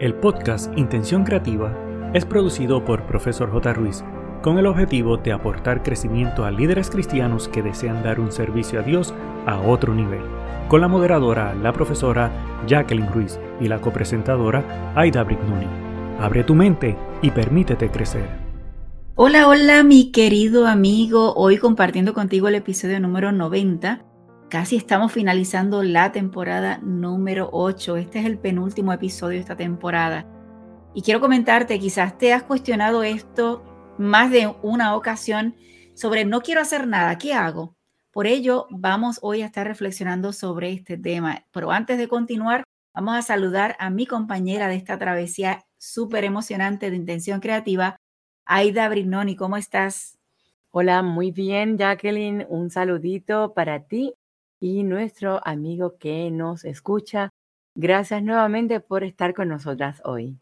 El 0.00 0.14
podcast 0.14 0.72
Intención 0.78 1.24
Creativa 1.24 1.76
es 2.14 2.24
producido 2.24 2.82
por 2.86 3.04
Profesor 3.04 3.50
J. 3.52 3.74
Ruiz 3.74 4.02
con 4.42 4.56
el 4.56 4.64
objetivo 4.64 5.18
de 5.18 5.30
aportar 5.30 5.82
crecimiento 5.82 6.46
a 6.46 6.50
líderes 6.50 6.88
cristianos 6.88 7.48
que 7.48 7.60
desean 7.60 8.02
dar 8.02 8.18
un 8.18 8.32
servicio 8.32 8.80
a 8.80 8.82
Dios 8.82 9.12
a 9.44 9.60
otro 9.60 9.94
nivel, 9.94 10.22
con 10.68 10.80
la 10.80 10.88
moderadora, 10.88 11.54
la 11.54 11.74
profesora 11.74 12.32
Jacqueline 12.66 13.12
Ruiz 13.12 13.38
y 13.60 13.68
la 13.68 13.82
copresentadora 13.82 14.94
Aida 14.96 15.22
Brignoni. 15.22 15.66
Abre 16.18 16.44
tu 16.44 16.54
mente 16.54 16.96
y 17.20 17.30
permítete 17.30 17.90
crecer. 17.90 18.26
Hola, 19.16 19.48
hola 19.48 19.82
mi 19.84 20.12
querido 20.12 20.66
amigo, 20.66 21.34
hoy 21.34 21.58
compartiendo 21.58 22.14
contigo 22.14 22.48
el 22.48 22.54
episodio 22.54 23.00
número 23.00 23.32
90. 23.32 24.09
Casi 24.50 24.74
estamos 24.74 25.12
finalizando 25.12 25.84
la 25.84 26.10
temporada 26.10 26.80
número 26.82 27.50
8. 27.52 27.96
Este 27.98 28.18
es 28.18 28.26
el 28.26 28.36
penúltimo 28.36 28.92
episodio 28.92 29.36
de 29.36 29.42
esta 29.42 29.56
temporada. 29.56 30.26
Y 30.92 31.02
quiero 31.02 31.20
comentarte, 31.20 31.78
quizás 31.78 32.18
te 32.18 32.32
has 32.32 32.42
cuestionado 32.42 33.04
esto 33.04 33.94
más 33.96 34.32
de 34.32 34.52
una 34.62 34.96
ocasión 34.96 35.54
sobre 35.94 36.24
no 36.24 36.40
quiero 36.40 36.60
hacer 36.62 36.88
nada, 36.88 37.16
¿qué 37.16 37.32
hago? 37.32 37.76
Por 38.10 38.26
ello, 38.26 38.66
vamos 38.70 39.20
hoy 39.22 39.42
a 39.42 39.46
estar 39.46 39.64
reflexionando 39.68 40.32
sobre 40.32 40.72
este 40.72 40.98
tema. 40.98 41.46
Pero 41.52 41.70
antes 41.70 41.96
de 41.96 42.08
continuar, 42.08 42.64
vamos 42.92 43.14
a 43.14 43.22
saludar 43.22 43.76
a 43.78 43.88
mi 43.88 44.04
compañera 44.04 44.66
de 44.66 44.74
esta 44.74 44.98
travesía 44.98 45.64
súper 45.78 46.24
emocionante 46.24 46.90
de 46.90 46.96
intención 46.96 47.38
creativa, 47.38 47.98
Aida 48.46 48.88
Brignoni. 48.88 49.36
¿Cómo 49.36 49.56
estás? 49.56 50.18
Hola, 50.70 51.02
muy 51.02 51.30
bien, 51.30 51.78
Jacqueline. 51.78 52.46
Un 52.48 52.70
saludito 52.70 53.54
para 53.54 53.84
ti 53.84 54.14
y 54.60 54.84
nuestro 54.84 55.40
amigo 55.46 55.96
que 55.98 56.30
nos 56.30 56.64
escucha. 56.64 57.30
Gracias 57.74 58.22
nuevamente 58.22 58.80
por 58.80 59.02
estar 59.02 59.34
con 59.34 59.48
nosotras 59.48 60.02
hoy. 60.04 60.38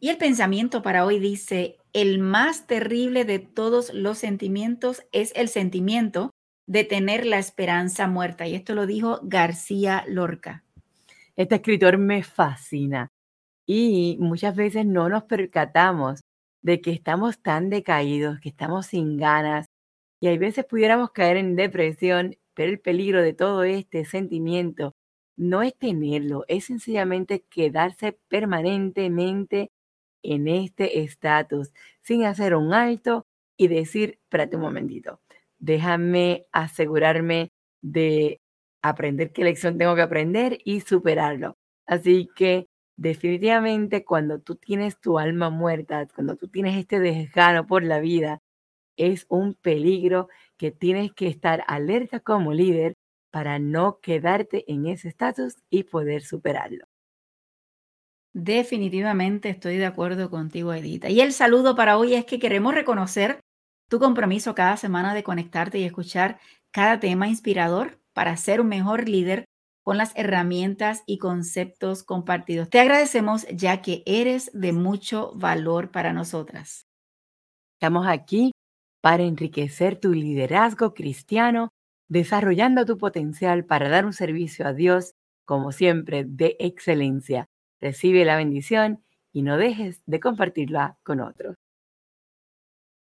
Y 0.00 0.08
el 0.08 0.18
pensamiento 0.18 0.82
para 0.82 1.06
hoy 1.06 1.20
dice, 1.20 1.76
el 1.92 2.18
más 2.18 2.66
terrible 2.66 3.24
de 3.24 3.38
todos 3.38 3.94
los 3.94 4.18
sentimientos 4.18 5.04
es 5.12 5.32
el 5.36 5.48
sentimiento 5.48 6.30
de 6.66 6.82
tener 6.82 7.24
la 7.24 7.38
esperanza 7.38 8.08
muerta. 8.08 8.48
Y 8.48 8.56
esto 8.56 8.74
lo 8.74 8.86
dijo 8.86 9.20
García 9.22 10.04
Lorca. 10.08 10.64
Este 11.36 11.54
escritor 11.56 11.98
me 11.98 12.24
fascina 12.24 13.08
y 13.64 14.16
muchas 14.20 14.56
veces 14.56 14.84
no 14.84 15.08
nos 15.08 15.22
percatamos 15.24 16.20
de 16.62 16.80
que 16.80 16.90
estamos 16.90 17.40
tan 17.40 17.70
decaídos, 17.70 18.40
que 18.40 18.48
estamos 18.48 18.86
sin 18.86 19.16
ganas 19.16 19.66
y 20.22 20.28
hay 20.28 20.38
veces 20.38 20.64
pudiéramos 20.64 21.10
caer 21.10 21.36
en 21.36 21.56
depresión, 21.56 22.36
pero 22.54 22.70
el 22.70 22.80
peligro 22.80 23.22
de 23.22 23.32
todo 23.32 23.64
este 23.64 24.04
sentimiento 24.04 24.94
no 25.36 25.62
es 25.62 25.76
tenerlo, 25.76 26.44
es 26.48 26.66
sencillamente 26.66 27.44
quedarse 27.50 28.18
permanentemente 28.28 29.70
en 30.22 30.48
este 30.48 31.00
estatus 31.02 31.72
sin 32.02 32.24
hacer 32.24 32.54
un 32.54 32.74
alto 32.74 33.26
y 33.56 33.68
decir, 33.68 34.18
espérate 34.24 34.56
un 34.56 34.62
momentito, 34.62 35.20
déjame 35.58 36.46
asegurarme 36.52 37.50
de 37.82 38.40
aprender 38.82 39.32
qué 39.32 39.44
lección 39.44 39.78
tengo 39.78 39.94
que 39.94 40.02
aprender 40.02 40.58
y 40.64 40.80
superarlo. 40.80 41.56
Así 41.86 42.28
que 42.36 42.66
definitivamente 42.96 44.04
cuando 44.04 44.40
tú 44.40 44.56
tienes 44.56 45.00
tu 45.00 45.18
alma 45.18 45.50
muerta, 45.50 46.06
cuando 46.14 46.36
tú 46.36 46.48
tienes 46.48 46.76
este 46.76 47.00
desgano 47.00 47.66
por 47.66 47.82
la 47.82 48.00
vida, 48.00 48.40
es 48.96 49.26
un 49.28 49.54
peligro 49.54 50.28
que 50.56 50.70
tienes 50.70 51.12
que 51.12 51.28
estar 51.28 51.64
alerta 51.66 52.20
como 52.20 52.52
líder 52.52 52.94
para 53.30 53.58
no 53.58 53.98
quedarte 54.00 54.70
en 54.70 54.86
ese 54.86 55.08
estatus 55.08 55.56
y 55.70 55.84
poder 55.84 56.22
superarlo. 56.22 56.84
Definitivamente 58.34 59.50
estoy 59.50 59.76
de 59.76 59.86
acuerdo 59.86 60.30
contigo, 60.30 60.72
Edita. 60.72 61.10
Y 61.10 61.20
el 61.20 61.32
saludo 61.32 61.74
para 61.74 61.98
hoy 61.98 62.14
es 62.14 62.24
que 62.24 62.38
queremos 62.38 62.74
reconocer 62.74 63.40
tu 63.88 63.98
compromiso 63.98 64.54
cada 64.54 64.76
semana 64.76 65.14
de 65.14 65.22
conectarte 65.22 65.78
y 65.78 65.84
escuchar 65.84 66.38
cada 66.70 66.98
tema 66.98 67.28
inspirador 67.28 68.00
para 68.14 68.36
ser 68.36 68.60
un 68.60 68.68
mejor 68.68 69.08
líder 69.08 69.44
con 69.84 69.98
las 69.98 70.16
herramientas 70.16 71.02
y 71.06 71.18
conceptos 71.18 72.02
compartidos. 72.04 72.70
Te 72.70 72.80
agradecemos 72.80 73.46
ya 73.52 73.82
que 73.82 74.02
eres 74.06 74.50
de 74.54 74.72
mucho 74.72 75.32
valor 75.34 75.90
para 75.90 76.12
nosotras. 76.12 76.86
Estamos 77.74 78.06
aquí 78.06 78.52
para 79.02 79.24
enriquecer 79.24 79.96
tu 79.96 80.14
liderazgo 80.14 80.94
cristiano, 80.94 81.72
desarrollando 82.08 82.86
tu 82.86 82.96
potencial 82.96 83.64
para 83.66 83.88
dar 83.88 84.06
un 84.06 84.12
servicio 84.12 84.66
a 84.66 84.72
Dios, 84.72 85.12
como 85.44 85.72
siempre, 85.72 86.24
de 86.24 86.56
excelencia. 86.60 87.48
Recibe 87.80 88.24
la 88.24 88.36
bendición 88.36 89.02
y 89.32 89.42
no 89.42 89.58
dejes 89.58 90.02
de 90.06 90.20
compartirla 90.20 90.98
con 91.02 91.20
otros. 91.20 91.56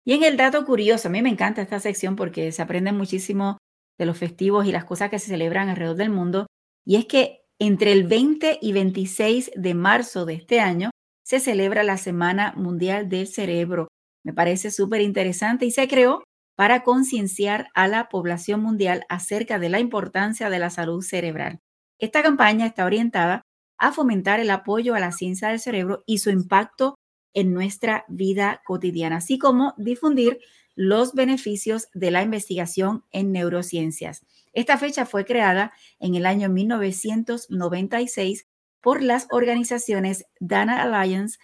Y 0.05 0.13
en 0.13 0.23
el 0.23 0.37
dato 0.37 0.65
curioso, 0.65 1.09
a 1.09 1.11
mí 1.11 1.21
me 1.21 1.29
encanta 1.29 1.61
esta 1.61 1.79
sección 1.79 2.15
porque 2.15 2.51
se 2.53 2.61
aprende 2.61 2.93
muchísimo 2.93 3.57
de 3.97 4.05
los 4.05 4.17
festivos 4.17 4.65
y 4.65 4.71
las 4.71 4.85
cosas 4.85 5.09
que 5.09 5.19
se 5.19 5.27
celebran 5.27 5.67
alrededor 5.67 5.97
del 5.97 6.09
mundo. 6.09 6.47
Y 6.85 6.95
es 6.95 7.05
que 7.05 7.41
entre 7.59 7.91
el 7.91 8.05
20 8.05 8.59
y 8.61 8.71
26 8.71 9.51
de 9.53 9.73
marzo 9.73 10.25
de 10.25 10.35
este 10.35 10.61
año 10.61 10.91
se 11.25 11.41
celebra 11.41 11.83
la 11.83 11.97
Semana 11.97 12.53
Mundial 12.55 13.09
del 13.09 13.27
Cerebro. 13.27 13.89
Me 14.23 14.33
parece 14.33 14.71
súper 14.71 15.01
interesante 15.01 15.65
y 15.65 15.71
se 15.71 15.87
creó 15.87 16.23
para 16.55 16.83
concienciar 16.83 17.69
a 17.73 17.87
la 17.87 18.09
población 18.09 18.61
mundial 18.61 19.05
acerca 19.07 19.59
de 19.59 19.69
la 19.69 19.79
importancia 19.79 20.49
de 20.49 20.59
la 20.59 20.69
salud 20.69 21.01
cerebral. 21.01 21.59
Esta 21.99 22.21
campaña 22.21 22.65
está 22.65 22.85
orientada 22.85 23.43
a 23.77 23.91
fomentar 23.93 24.39
el 24.39 24.49
apoyo 24.49 24.93
a 24.93 24.99
la 24.99 25.11
ciencia 25.11 25.47
del 25.47 25.59
cerebro 25.59 26.03
y 26.05 26.17
su 26.17 26.29
impacto 26.29 26.95
en 27.33 27.53
nuestra 27.53 28.05
vida 28.09 28.61
cotidiana, 28.65 29.17
así 29.17 29.39
como 29.39 29.73
difundir 29.77 30.39
los 30.75 31.13
beneficios 31.13 31.87
de 31.93 32.11
la 32.11 32.23
investigación 32.23 33.03
en 33.11 33.31
neurociencias. 33.31 34.25
Esta 34.53 34.77
fecha 34.77 35.05
fue 35.05 35.25
creada 35.25 35.71
en 35.99 36.15
el 36.15 36.25
año 36.25 36.49
1996 36.49 38.47
por 38.81 39.01
las 39.01 39.27
organizaciones 39.31 40.25
Dana 40.39 40.81
Alliance 40.81 41.37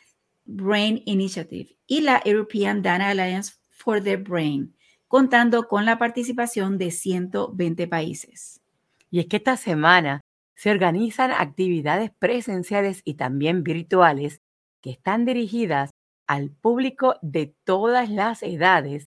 Brain 0.45 1.01
Initiative 1.05 1.77
y 1.87 2.01
la 2.01 2.21
European 2.23 2.81
Dana 2.81 3.09
Alliance 3.09 3.53
for 3.69 4.01
the 4.01 4.17
Brain, 4.17 4.75
contando 5.07 5.67
con 5.67 5.85
la 5.85 5.97
participación 5.97 6.77
de 6.77 6.91
120 6.91 7.87
países. 7.87 8.61
Y 9.09 9.19
es 9.19 9.27
que 9.27 9.37
esta 9.37 9.57
semana 9.57 10.21
se 10.55 10.71
organizan 10.71 11.31
actividades 11.31 12.11
presenciales 12.17 13.01
y 13.03 13.15
también 13.15 13.63
virtuales 13.63 14.41
que 14.81 14.91
están 14.91 15.25
dirigidas 15.25 15.91
al 16.27 16.51
público 16.51 17.15
de 17.21 17.55
todas 17.63 18.09
las 18.09 18.41
edades 18.41 19.05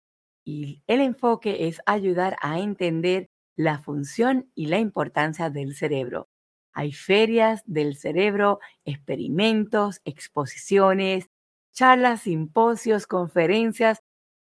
y 0.43 0.83
el 0.87 1.01
enfoque 1.01 1.67
es 1.67 1.81
ayudar 1.85 2.37
a 2.41 2.59
entender 2.59 3.27
la 3.55 3.79
función 3.79 4.49
y 4.55 4.67
la 4.67 4.79
importancia 4.79 5.49
del 5.49 5.75
cerebro. 5.75 6.30
Hay 6.73 6.93
ferias 6.93 7.61
del 7.65 7.95
cerebro, 7.95 8.59
experimentos, 8.85 10.01
exposiciones, 10.05 11.29
charlas, 11.73 12.21
simposios, 12.21 13.07
conferencias 13.07 14.01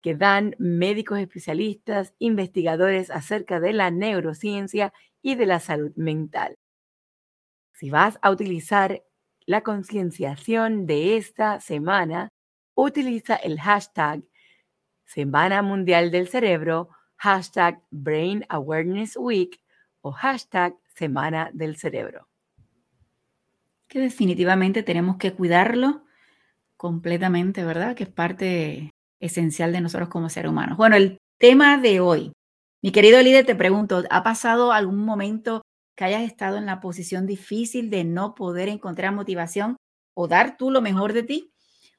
que 0.01 0.15
dan 0.15 0.55
médicos 0.57 1.19
especialistas, 1.19 2.13
investigadores 2.19 3.11
acerca 3.11 3.59
de 3.59 3.73
la 3.73 3.91
neurociencia 3.91 4.93
y 5.21 5.35
de 5.35 5.45
la 5.45 5.59
salud 5.59 5.91
mental. 5.95 6.57
Si 7.73 7.89
vas 7.89 8.17
a 8.21 8.31
utilizar 8.31 9.03
la 9.45 9.61
concienciación 9.61 10.85
de 10.85 11.17
esta 11.17 11.59
semana, 11.59 12.29
utiliza 12.75 13.35
el 13.35 13.59
hashtag 13.59 14.23
Semana 15.05 15.61
Mundial 15.61 16.09
del 16.09 16.27
Cerebro, 16.27 16.89
hashtag 17.17 17.81
Brain 17.91 18.45
Awareness 18.49 19.17
Week 19.17 19.59
o 20.01 20.11
hashtag 20.11 20.75
Semana 21.01 21.49
del 21.51 21.77
Cerebro. 21.77 22.27
Que 23.87 23.99
definitivamente 23.99 24.83
tenemos 24.83 25.17
que 25.17 25.33
cuidarlo 25.33 26.03
completamente, 26.77 27.65
¿verdad? 27.65 27.95
Que 27.95 28.03
es 28.03 28.09
parte 28.09 28.91
esencial 29.19 29.73
de 29.73 29.81
nosotros 29.81 30.09
como 30.09 30.29
seres 30.29 30.51
humanos. 30.51 30.77
Bueno, 30.77 30.95
el 30.95 31.17
tema 31.39 31.79
de 31.79 31.99
hoy. 32.01 32.33
Mi 32.83 32.91
querido 32.91 33.19
líder, 33.19 33.47
te 33.47 33.55
pregunto, 33.55 34.03
¿ha 34.11 34.21
pasado 34.21 34.71
algún 34.71 35.03
momento 35.03 35.63
que 35.95 36.03
hayas 36.03 36.21
estado 36.21 36.57
en 36.57 36.67
la 36.67 36.79
posición 36.79 37.25
difícil 37.25 37.89
de 37.89 38.03
no 38.03 38.35
poder 38.35 38.69
encontrar 38.69 39.11
motivación 39.11 39.77
o 40.13 40.27
dar 40.27 40.55
tú 40.55 40.69
lo 40.69 40.81
mejor 40.81 41.13
de 41.13 41.23
ti? 41.23 41.51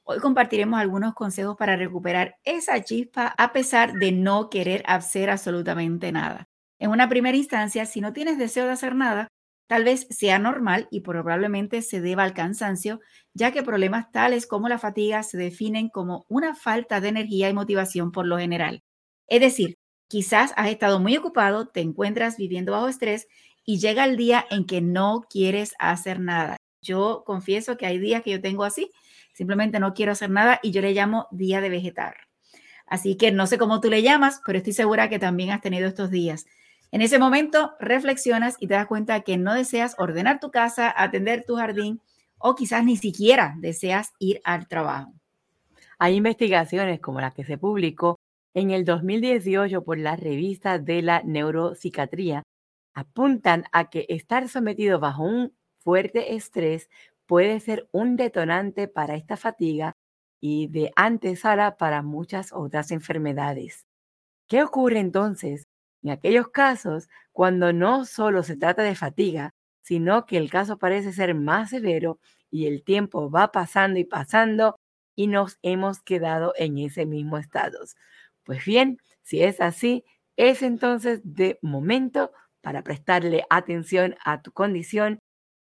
Hoy 0.05 0.19
compartiremos 0.19 0.79
algunos 0.79 1.13
consejos 1.13 1.57
para 1.57 1.75
recuperar 1.75 2.37
esa 2.45 2.81
chispa 2.81 3.35
a 3.37 3.51
pesar 3.51 3.95
de 3.95 4.13
no 4.13 4.49
querer 4.49 4.81
hacer 4.85 5.29
absolutamente 5.29 6.13
nada. 6.13 6.47
En 6.83 6.89
una 6.89 7.07
primera 7.07 7.37
instancia, 7.37 7.85
si 7.85 8.01
no 8.01 8.11
tienes 8.11 8.37
deseo 8.37 8.65
de 8.65 8.73
hacer 8.73 8.93
nada, 8.93 9.29
tal 9.69 9.85
vez 9.85 10.05
sea 10.09 10.37
normal 10.37 10.89
y 10.91 10.99
probablemente 10.99 11.81
se 11.81 12.01
deba 12.01 12.23
al 12.25 12.33
cansancio, 12.33 12.99
ya 13.33 13.53
que 13.53 13.63
problemas 13.63 14.11
tales 14.11 14.45
como 14.45 14.67
la 14.67 14.77
fatiga 14.77 15.23
se 15.23 15.37
definen 15.37 15.87
como 15.87 16.25
una 16.27 16.55
falta 16.55 16.99
de 16.99 17.07
energía 17.07 17.47
y 17.47 17.53
motivación 17.53 18.11
por 18.11 18.27
lo 18.27 18.37
general. 18.37 18.81
Es 19.27 19.39
decir, 19.39 19.75
quizás 20.09 20.51
has 20.57 20.67
estado 20.71 20.99
muy 20.99 21.15
ocupado, 21.15 21.69
te 21.69 21.79
encuentras 21.79 22.35
viviendo 22.35 22.73
bajo 22.73 22.89
estrés 22.89 23.27
y 23.63 23.79
llega 23.79 24.03
el 24.03 24.17
día 24.17 24.45
en 24.49 24.65
que 24.65 24.81
no 24.81 25.21
quieres 25.29 25.75
hacer 25.79 26.19
nada. 26.19 26.57
Yo 26.81 27.23
confieso 27.25 27.77
que 27.77 27.85
hay 27.85 27.97
días 27.97 28.23
que 28.23 28.31
yo 28.31 28.41
tengo 28.41 28.65
así, 28.65 28.91
simplemente 29.33 29.79
no 29.79 29.93
quiero 29.93 30.11
hacer 30.11 30.31
nada 30.31 30.59
y 30.61 30.71
yo 30.71 30.81
le 30.81 30.91
llamo 30.91 31.27
día 31.31 31.61
de 31.61 31.69
vegetar. 31.69 32.17
Así 32.85 33.15
que 33.15 33.31
no 33.31 33.47
sé 33.47 33.57
cómo 33.57 33.79
tú 33.79 33.89
le 33.89 34.01
llamas, 34.01 34.41
pero 34.45 34.57
estoy 34.57 34.73
segura 34.73 35.07
que 35.07 35.17
también 35.17 35.51
has 35.51 35.61
tenido 35.61 35.87
estos 35.87 36.11
días. 36.11 36.45
En 36.93 37.01
ese 37.01 37.17
momento 37.17 37.73
reflexionas 37.79 38.55
y 38.59 38.67
te 38.67 38.75
das 38.75 38.85
cuenta 38.85 39.21
que 39.21 39.35
no 39.35 39.55
deseas 39.55 39.95
ordenar 39.97 40.39
tu 40.39 40.51
casa, 40.51 40.93
atender 40.95 41.43
tu 41.43 41.55
jardín 41.55 41.99
o 42.37 42.53
quizás 42.53 42.85
ni 42.85 42.97
siquiera 42.97 43.55
deseas 43.57 44.13
ir 44.19 44.41
al 44.43 44.67
trabajo. 44.67 45.11
Hay 45.97 46.13
investigaciones 46.13 46.99
como 46.99 47.19
la 47.19 47.31
que 47.31 47.45
se 47.45 47.57
publicó 47.57 48.19
en 48.53 48.69
el 48.69 48.85
2018 48.85 49.83
por 49.83 49.97
la 49.97 50.15
revista 50.15 50.77
de 50.77 51.01
la 51.01 51.23
neuropsiquiatría 51.23 52.43
apuntan 52.93 53.63
a 53.71 53.89
que 53.89 54.05
estar 54.09 54.47
sometido 54.47 54.99
bajo 54.99 55.23
un 55.23 55.51
fuerte 55.79 56.35
estrés 56.35 56.91
puede 57.25 57.59
ser 57.59 57.89
un 57.91 58.17
detonante 58.17 58.87
para 58.87 59.15
esta 59.15 59.35
fatiga 59.35 59.93
y 60.39 60.67
de 60.67 60.91
antesala 60.95 61.75
para 61.75 62.03
muchas 62.03 62.53
otras 62.53 62.91
enfermedades. 62.91 63.87
¿Qué 64.47 64.61
ocurre 64.61 64.99
entonces 64.99 65.65
en 66.03 66.11
aquellos 66.11 66.49
casos 66.49 67.09
cuando 67.31 67.73
no 67.73 68.05
solo 68.05 68.43
se 68.43 68.57
trata 68.57 68.83
de 68.83 68.95
fatiga, 68.95 69.53
sino 69.81 70.25
que 70.25 70.37
el 70.37 70.49
caso 70.49 70.77
parece 70.77 71.13
ser 71.13 71.35
más 71.35 71.71
severo 71.71 72.19
y 72.49 72.67
el 72.67 72.83
tiempo 72.83 73.29
va 73.31 73.51
pasando 73.51 73.99
y 73.99 74.05
pasando 74.05 74.77
y 75.15 75.27
nos 75.27 75.57
hemos 75.61 76.01
quedado 76.01 76.53
en 76.57 76.77
ese 76.77 77.05
mismo 77.05 77.37
estado? 77.37 77.79
Pues 78.43 78.65
bien, 78.65 78.97
si 79.21 79.41
es 79.43 79.61
así, 79.61 80.03
es 80.37 80.61
entonces 80.63 81.21
de 81.23 81.59
momento 81.61 82.31
para 82.61 82.83
prestarle 82.83 83.43
atención 83.49 84.15
a 84.23 84.41
tu 84.41 84.51
condición. 84.51 85.19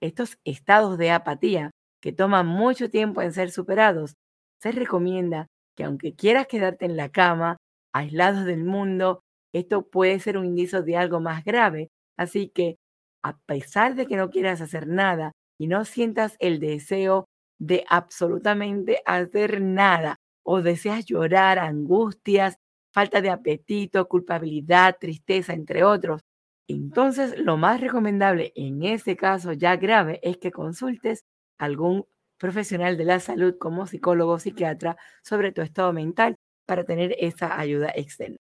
Estos 0.02 0.38
estados 0.44 0.98
de 0.98 1.12
apatía 1.12 1.72
que 2.02 2.12
toman 2.12 2.48
mucho 2.48 2.90
tiempo 2.90 3.22
en 3.22 3.34
ser 3.34 3.52
superados, 3.52 4.16
se 4.60 4.72
recomienda 4.72 5.48
que 5.76 5.84
aunque 5.86 6.16
quieras 6.16 6.48
quedarte 6.48 6.86
en 6.86 6.98
la 6.98 7.10
cama, 7.10 7.58
aislados 7.94 8.46
del 8.46 8.64
mundo, 8.64 9.22
esto 9.54 9.88
puede 9.90 10.20
ser 10.20 10.38
un 10.38 10.46
indicio 10.46 10.82
de 10.84 10.98
algo 10.98 11.20
más 11.20 11.44
grave. 11.46 11.90
Así 12.18 12.50
que, 12.50 12.78
a 13.24 13.38
pesar 13.40 13.96
de 13.96 14.06
que 14.08 14.18
no 14.18 14.30
quieras 14.30 14.62
hacer 14.62 14.88
nada 14.88 15.32
y 15.60 15.68
no 15.68 15.86
sientas 15.86 16.36
el 16.40 16.60
deseo 16.60 17.26
de 17.60 17.86
absolutamente 17.90 19.02
hacer 19.06 19.62
nada, 19.62 20.18
o 20.46 20.62
deseas 20.62 21.06
llorar, 21.06 21.58
angustias, 21.60 22.58
falta 22.94 23.22
de 23.22 23.30
apetito, 23.30 24.08
culpabilidad, 24.10 24.98
tristeza, 25.00 25.54
entre 25.54 25.84
otros. 25.86 26.22
Entonces, 26.68 27.38
lo 27.40 27.58
más 27.58 27.80
recomendable 27.82 28.52
en 28.56 28.84
ese 28.84 29.16
caso 29.18 29.54
ya 29.54 29.76
grave 29.78 30.20
es 30.24 30.38
que 30.38 30.52
consultes 30.52 31.24
a 31.60 31.66
algún 31.66 32.06
profesional 32.38 32.98
de 32.98 33.06
la 33.06 33.20
salud 33.20 33.56
como 33.60 33.88
psicólogo 33.88 34.34
o 34.34 34.40
psiquiatra 34.40 34.98
sobre 35.24 35.52
tu 35.52 35.62
estado 35.62 35.94
mental 35.94 36.36
para 36.66 36.84
tener 36.84 37.16
esa 37.20 37.58
ayuda 37.60 37.92
externa. 37.96 38.43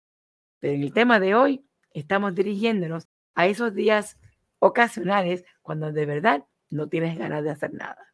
En 0.73 0.83
el 0.83 0.93
tema 0.93 1.19
de 1.19 1.33
hoy 1.33 1.65
estamos 1.93 2.35
dirigiéndonos 2.35 3.07
a 3.35 3.47
esos 3.47 3.73
días 3.73 4.17
ocasionales 4.59 5.45
cuando 5.61 5.91
de 5.91 6.05
verdad 6.05 6.45
no 6.69 6.89
tienes 6.89 7.17
ganas 7.17 7.43
de 7.43 7.51
hacer 7.51 7.73
nada. 7.73 8.13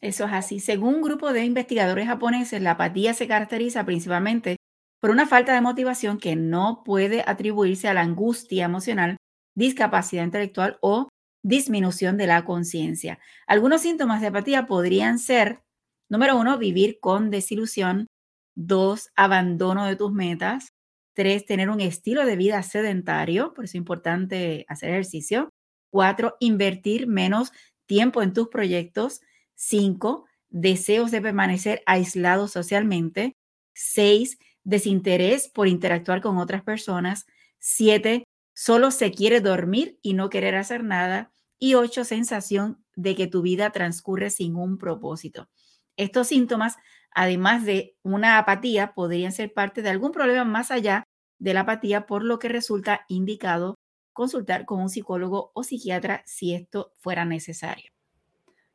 Eso 0.00 0.24
es 0.24 0.32
así. 0.32 0.58
Según 0.58 0.96
un 0.96 1.02
grupo 1.02 1.32
de 1.32 1.44
investigadores 1.44 2.06
japoneses, 2.06 2.62
la 2.62 2.72
apatía 2.72 3.14
se 3.14 3.28
caracteriza 3.28 3.84
principalmente 3.84 4.56
por 5.00 5.10
una 5.10 5.26
falta 5.26 5.54
de 5.54 5.60
motivación 5.60 6.18
que 6.18 6.34
no 6.34 6.82
puede 6.84 7.24
atribuirse 7.26 7.88
a 7.88 7.94
la 7.94 8.00
angustia 8.00 8.64
emocional, 8.64 9.16
discapacidad 9.54 10.24
intelectual 10.24 10.78
o 10.80 11.08
disminución 11.44 12.16
de 12.16 12.26
la 12.26 12.44
conciencia. 12.44 13.18
Algunos 13.46 13.82
síntomas 13.82 14.20
de 14.20 14.28
apatía 14.28 14.66
podrían 14.66 15.18
ser, 15.18 15.60
número 16.08 16.38
uno, 16.38 16.56
vivir 16.56 16.98
con 17.00 17.30
desilusión, 17.30 18.06
dos, 18.54 19.10
abandono 19.14 19.84
de 19.86 19.96
tus 19.96 20.12
metas, 20.12 20.72
tres, 21.14 21.44
tener 21.44 21.70
un 21.70 21.80
estilo 21.80 22.24
de 22.26 22.36
vida 22.36 22.62
sedentario, 22.62 23.54
por 23.54 23.64
eso 23.64 23.72
es 23.72 23.76
importante 23.76 24.64
hacer 24.68 24.90
ejercicio, 24.90 25.50
cuatro, 25.90 26.36
invertir 26.40 27.06
menos 27.06 27.52
tiempo 27.86 28.22
en 28.22 28.32
tus 28.32 28.48
proyectos, 28.48 29.20
cinco, 29.54 30.26
deseos 30.48 31.10
de 31.10 31.20
permanecer 31.20 31.82
aislado 31.86 32.48
socialmente, 32.48 33.34
seis, 33.74 34.38
desinterés 34.64 35.48
por 35.48 35.68
interactuar 35.68 36.20
con 36.20 36.38
otras 36.38 36.62
personas. 36.62 37.26
Siete, 37.58 38.24
solo 38.54 38.90
se 38.90 39.12
quiere 39.12 39.40
dormir 39.40 39.98
y 40.02 40.14
no 40.14 40.30
querer 40.30 40.54
hacer 40.56 40.84
nada. 40.84 41.32
Y 41.58 41.74
ocho, 41.74 42.04
sensación 42.04 42.84
de 42.96 43.14
que 43.14 43.26
tu 43.26 43.42
vida 43.42 43.70
transcurre 43.70 44.30
sin 44.30 44.56
un 44.56 44.78
propósito. 44.78 45.48
Estos 45.96 46.28
síntomas, 46.28 46.76
además 47.14 47.64
de 47.64 47.96
una 48.02 48.38
apatía, 48.38 48.94
podrían 48.94 49.32
ser 49.32 49.52
parte 49.52 49.82
de 49.82 49.90
algún 49.90 50.12
problema 50.12 50.44
más 50.44 50.70
allá 50.70 51.04
de 51.38 51.54
la 51.54 51.60
apatía, 51.60 52.06
por 52.06 52.24
lo 52.24 52.38
que 52.38 52.48
resulta 52.48 53.04
indicado 53.08 53.76
consultar 54.12 54.66
con 54.66 54.80
un 54.80 54.88
psicólogo 54.90 55.50
o 55.54 55.64
psiquiatra 55.64 56.22
si 56.26 56.54
esto 56.54 56.92
fuera 56.98 57.24
necesario. 57.24 57.90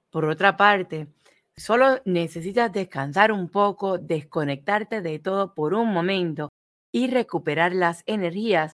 Por 0.10 0.26
otra 0.26 0.58
parte, 0.58 1.08
Solo 1.58 2.00
necesitas 2.06 2.72
descansar 2.72 3.32
un 3.32 3.50
poco, 3.50 3.98
desconectarte 3.98 5.02
de 5.02 5.18
todo 5.18 5.56
por 5.56 5.74
un 5.74 5.92
momento 5.92 6.50
y 6.92 7.08
recuperar 7.08 7.74
las 7.74 8.04
energías. 8.06 8.74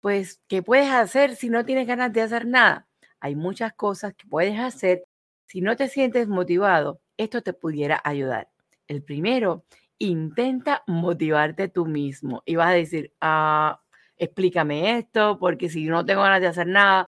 Pues, 0.00 0.40
¿qué 0.48 0.62
puedes 0.62 0.90
hacer 0.90 1.36
si 1.36 1.50
no 1.50 1.64
tienes 1.64 1.88
ganas 1.88 2.12
de 2.12 2.22
hacer 2.22 2.46
nada? 2.46 2.88
Hay 3.20 3.36
muchas 3.36 3.74
cosas 3.74 4.14
que 4.14 4.28
puedes 4.28 4.60
hacer. 4.60 5.02
Si 5.46 5.60
no 5.60 5.76
te 5.76 5.88
sientes 5.88 6.28
motivado, 6.28 7.00
esto 7.16 7.42
te 7.42 7.52
pudiera 7.52 8.00
ayudar. 8.04 8.48
El 8.88 9.02
primero, 9.02 9.64
intenta 9.98 10.82
motivarte 10.86 11.68
tú 11.68 11.86
mismo 11.86 12.42
y 12.44 12.56
vas 12.56 12.68
a 12.68 12.72
decir, 12.72 13.12
ah, 13.20 13.80
explícame 14.16 14.98
esto, 14.98 15.38
porque 15.38 15.68
si 15.68 15.86
no 15.86 16.04
tengo 16.04 16.22
ganas 16.22 16.40
de 16.40 16.48
hacer 16.48 16.66
nada, 16.66 17.06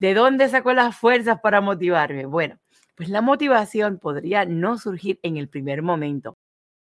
¿de 0.00 0.14
dónde 0.14 0.48
saco 0.48 0.72
las 0.72 0.96
fuerzas 0.96 1.40
para 1.42 1.60
motivarme? 1.60 2.26
Bueno, 2.26 2.58
pues 2.96 3.08
la 3.10 3.22
motivación 3.22 3.98
podría 3.98 4.44
no 4.46 4.78
surgir 4.78 5.20
en 5.22 5.36
el 5.36 5.48
primer 5.48 5.82
momento, 5.82 6.36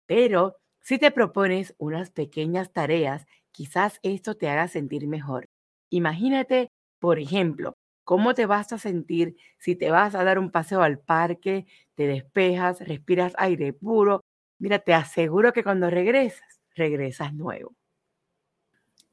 pero 0.07 0.57
si 0.81 0.99
te 0.99 1.11
propones 1.11 1.75
unas 1.79 2.11
pequeñas 2.11 2.73
tareas, 2.73 3.25
quizás 3.51 3.99
esto 4.03 4.35
te 4.37 4.49
haga 4.49 4.67
sentir 4.67 5.07
mejor. 5.07 5.47
Imagínate, 5.91 6.69
por 6.99 7.19
ejemplo, 7.19 7.75
cómo 8.07 8.33
te 8.33 8.45
vas 8.45 8.71
a 8.71 8.77
sentir 8.77 9.35
si 9.59 9.75
te 9.75 9.91
vas 9.91 10.15
a 10.15 10.23
dar 10.23 10.39
un 10.39 10.49
paseo 10.49 10.81
al 10.81 10.97
parque, 10.97 11.65
te 11.93 12.07
despejas, 12.07 12.79
respiras 12.79 13.33
aire 13.37 13.73
puro. 13.73 14.23
Mira, 14.59 14.79
te 14.79 14.93
aseguro 14.93 15.51
que 15.51 15.61
cuando 15.61 15.89
regresas, 15.89 16.61
regresas 16.73 17.33
nuevo. 17.33 17.75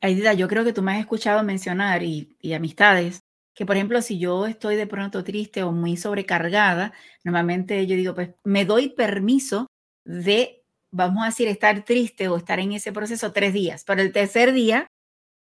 Aidida, 0.00 0.32
yo 0.34 0.46
creo 0.46 0.64
que 0.64 0.72
tú 0.72 0.80
me 0.80 0.92
has 0.92 1.00
escuchado 1.00 1.42
mencionar 1.42 2.04
y, 2.04 2.36
amistades 2.54 3.18
que, 3.52 3.66
por 3.66 3.74
ejemplo, 3.74 4.00
si 4.00 4.20
yo 4.20 4.46
estoy 4.46 4.76
de 4.76 4.86
pronto 4.86 5.24
triste 5.24 5.64
o 5.64 5.72
muy 5.72 5.96
sobrecargada, 5.96 6.92
normalmente 7.24 7.88
yo 7.88 7.96
digo, 7.96 8.14
pues 8.14 8.30
me 8.44 8.64
doy 8.64 8.90
permiso 8.90 9.66
de, 10.04 10.62
vamos 10.92 11.24
a 11.24 11.26
decir, 11.26 11.48
estar 11.48 11.84
triste 11.84 12.28
o 12.28 12.36
estar 12.36 12.60
en 12.60 12.72
ese 12.72 12.92
proceso 12.92 13.32
tres 13.32 13.52
días. 13.52 13.82
Pero 13.84 14.02
el 14.02 14.12
tercer 14.12 14.52
día 14.52 14.86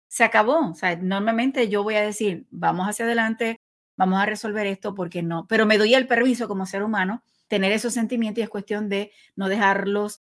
se 0.09 0.25
acabó. 0.25 0.73
Normalmente 1.01 1.69
yo 1.69 1.83
voy 1.83 1.95
a 1.95 2.01
decir, 2.01 2.45
vamos 2.51 2.87
hacia 2.87 3.05
adelante, 3.05 3.61
vamos 3.95 4.19
a 4.19 4.25
resolver 4.25 4.67
esto 4.67 4.93
porque 4.93 5.23
no, 5.23 5.47
pero 5.47 5.65
me 5.65 5.77
doy 5.77 5.93
el 5.93 6.07
permiso 6.07 6.49
como 6.49 6.65
ser 6.65 6.83
humano 6.83 7.23
tener 7.47 7.71
esos 7.71 7.93
sentimientos 7.93 8.39
y 8.39 8.43
es 8.43 8.49
cuestión 8.49 8.89
de 8.89 9.11
no 9.35 9.47
dejarlos 9.47 10.21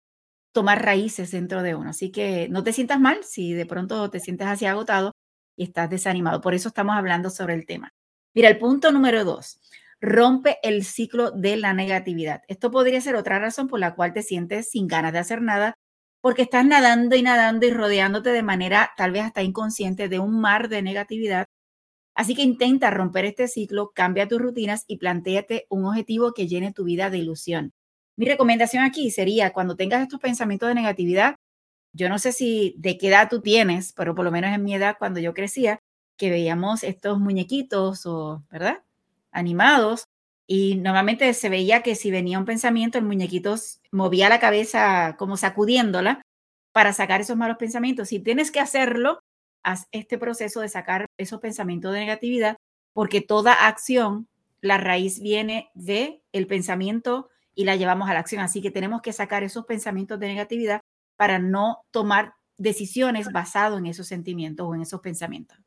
tomar 0.52 0.84
raíces 0.84 1.30
dentro 1.30 1.62
de 1.62 1.74
uno. 1.74 1.90
Así 1.90 2.10
que 2.10 2.48
no 2.50 2.62
te 2.62 2.72
sientas 2.72 3.00
mal 3.00 3.24
si 3.24 3.54
de 3.54 3.66
pronto 3.66 4.10
te 4.10 4.20
sientes 4.20 4.46
así 4.46 4.66
agotado, 4.66 5.12
y 5.56 5.64
estás 5.64 5.90
desanimado. 5.90 6.40
Por 6.40 6.54
eso 6.54 6.68
estamos 6.68 6.96
hablando 6.96 7.30
sobre 7.30 7.54
el 7.54 7.66
tema. 7.66 7.92
Mira, 8.32 8.48
el 8.48 8.58
punto 8.58 8.92
número 8.92 9.24
dos, 9.24 9.60
rompe 10.00 10.58
el 10.62 10.84
ciclo 10.84 11.32
de 11.32 11.56
la 11.56 11.74
negatividad. 11.74 12.42
Esto 12.46 12.70
podría 12.70 13.00
ser 13.00 13.16
otra 13.16 13.40
razón 13.40 13.66
por 13.66 13.80
la 13.80 13.94
cual 13.96 14.12
te 14.12 14.22
sientes 14.22 14.70
sin 14.70 14.86
ganas 14.86 15.12
de 15.12 15.18
hacer 15.18 15.42
nada, 15.42 15.74
porque 16.20 16.42
estás 16.42 16.64
nadando 16.64 17.16
y 17.16 17.22
nadando 17.22 17.66
y 17.66 17.70
rodeándote 17.70 18.30
de 18.30 18.42
manera 18.42 18.92
tal 18.96 19.12
vez 19.12 19.24
hasta 19.24 19.42
inconsciente 19.42 20.08
de 20.08 20.18
un 20.18 20.40
mar 20.40 20.68
de 20.68 20.82
negatividad. 20.82 21.46
Así 22.14 22.34
que 22.34 22.42
intenta 22.42 22.90
romper 22.90 23.24
este 23.26 23.48
ciclo, 23.48 23.92
cambia 23.94 24.28
tus 24.28 24.40
rutinas 24.40 24.84
y 24.88 24.98
planteate 24.98 25.66
un 25.70 25.84
objetivo 25.86 26.32
que 26.32 26.48
llene 26.48 26.72
tu 26.72 26.84
vida 26.84 27.10
de 27.10 27.18
ilusión. 27.18 27.72
Mi 28.16 28.26
recomendación 28.26 28.84
aquí 28.84 29.10
sería 29.10 29.52
cuando 29.52 29.76
tengas 29.76 30.02
estos 30.02 30.20
pensamientos 30.20 30.68
de 30.68 30.74
negatividad, 30.74 31.36
yo 31.92 32.08
no 32.08 32.18
sé 32.18 32.32
si 32.32 32.74
de 32.78 32.98
qué 32.98 33.08
edad 33.08 33.28
tú 33.30 33.40
tienes, 33.40 33.92
pero 33.92 34.14
por 34.14 34.24
lo 34.24 34.30
menos 34.30 34.52
en 34.54 34.62
mi 34.64 34.74
edad, 34.74 34.96
cuando 34.98 35.20
yo 35.20 35.34
crecía, 35.34 35.80
que 36.16 36.30
veíamos 36.30 36.82
estos 36.84 37.18
muñequitos 37.18 38.06
o, 38.06 38.44
¿verdad? 38.50 38.82
Animados. 39.32 40.04
Y 40.50 40.76
normalmente 40.76 41.32
se 41.34 41.50
veía 41.50 41.82
que 41.82 41.94
si 41.94 42.10
venía 42.10 42.38
un 42.38 42.46
pensamiento, 42.46 42.96
el 42.96 43.04
muñequito 43.04 43.54
movía 43.92 44.30
la 44.30 44.40
cabeza 44.40 45.14
como 45.18 45.36
sacudiéndola 45.36 46.22
para 46.72 46.94
sacar 46.94 47.20
esos 47.20 47.36
malos 47.36 47.58
pensamientos. 47.58 48.08
Si 48.08 48.18
tienes 48.18 48.50
que 48.50 48.58
hacerlo, 48.58 49.20
haz 49.62 49.86
este 49.92 50.16
proceso 50.16 50.60
de 50.60 50.70
sacar 50.70 51.06
esos 51.18 51.40
pensamientos 51.40 51.92
de 51.92 52.00
negatividad, 52.00 52.56
porque 52.94 53.20
toda 53.20 53.68
acción 53.68 54.26
la 54.62 54.78
raíz 54.78 55.20
viene 55.20 55.70
de 55.74 56.22
el 56.32 56.46
pensamiento 56.46 57.28
y 57.54 57.64
la 57.64 57.76
llevamos 57.76 58.08
a 58.08 58.14
la 58.14 58.20
acción. 58.20 58.40
Así 58.40 58.62
que 58.62 58.70
tenemos 58.70 59.02
que 59.02 59.12
sacar 59.12 59.42
esos 59.44 59.66
pensamientos 59.66 60.18
de 60.18 60.28
negatividad 60.28 60.80
para 61.16 61.38
no 61.38 61.82
tomar 61.90 62.34
decisiones 62.56 63.30
basadas 63.32 63.78
en 63.78 63.86
esos 63.86 64.06
sentimientos 64.06 64.66
o 64.66 64.74
en 64.74 64.80
esos 64.80 65.00
pensamientos. 65.00 65.58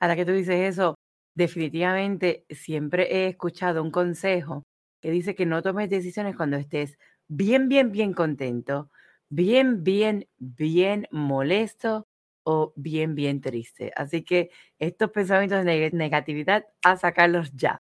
Ahora 0.00 0.16
que 0.16 0.26
tú 0.26 0.32
dices 0.32 0.72
eso, 0.72 0.96
definitivamente 1.34 2.44
siempre 2.50 3.08
he 3.14 3.28
escuchado 3.28 3.82
un 3.82 3.90
consejo 3.90 4.64
que 5.02 5.10
dice 5.10 5.34
que 5.34 5.46
no 5.46 5.62
tomes 5.62 5.90
decisiones 5.90 6.36
cuando 6.36 6.56
estés 6.56 6.98
bien, 7.28 7.68
bien, 7.68 7.92
bien 7.92 8.12
contento, 8.14 8.90
bien, 9.28 9.84
bien, 9.84 10.26
bien 10.38 11.06
molesto 11.10 12.06
o 12.44 12.72
bien, 12.76 13.14
bien 13.14 13.40
triste. 13.40 13.92
Así 13.96 14.22
que 14.24 14.50
estos 14.78 15.10
pensamientos 15.10 15.64
de 15.64 15.90
negatividad, 15.92 16.64
a 16.82 16.96
sacarlos 16.96 17.52
ya. 17.54 17.78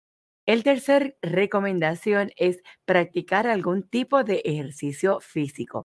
El 0.47 0.64
tercer 0.64 1.17
recomendación 1.23 2.33
es 2.37 2.62
practicar 2.87 3.47
algún 3.47 3.83
tipo 3.88 4.25
de 4.25 4.43
ejercicio 4.45 5.21
físico. 5.21 5.85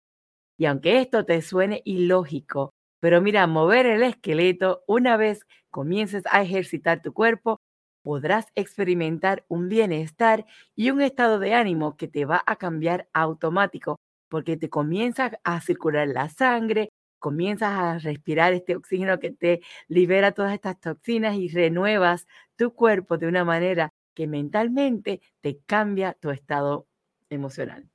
Y 0.58 0.66
aunque 0.66 1.00
esto 1.00 1.24
te 1.24 1.42
suene 1.42 1.82
ilógico, 1.84 2.74
pero 3.02 3.20
mira, 3.20 3.48
mover 3.48 3.86
el 3.86 4.04
esqueleto, 4.04 4.84
una 4.86 5.16
vez 5.16 5.44
comiences 5.70 6.22
a 6.30 6.40
ejercitar 6.40 7.02
tu 7.02 7.12
cuerpo, 7.12 7.60
podrás 8.02 8.46
experimentar 8.54 9.44
un 9.48 9.68
bienestar 9.68 10.46
y 10.76 10.90
un 10.90 11.02
estado 11.02 11.40
de 11.40 11.52
ánimo 11.52 11.96
que 11.96 12.06
te 12.06 12.26
va 12.26 12.44
a 12.46 12.54
cambiar 12.54 13.08
automático 13.12 13.98
porque 14.28 14.56
te 14.56 14.70
comienza 14.70 15.32
a 15.42 15.60
circular 15.60 16.06
la 16.06 16.28
sangre, 16.28 16.90
comienzas 17.18 17.72
a 17.72 17.98
respirar 17.98 18.52
este 18.52 18.76
oxígeno 18.76 19.18
que 19.18 19.32
te 19.32 19.62
libera 19.88 20.30
todas 20.30 20.54
estas 20.54 20.78
toxinas 20.78 21.34
y 21.34 21.48
renuevas 21.48 22.28
tu 22.54 22.72
cuerpo 22.72 23.18
de 23.18 23.26
una 23.26 23.44
manera 23.44 23.90
que 24.14 24.28
mentalmente 24.28 25.20
te 25.40 25.58
cambia 25.66 26.12
tu 26.12 26.30
estado 26.30 26.86
emocional. 27.30 27.90